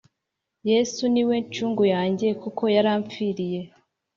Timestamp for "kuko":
2.41-2.63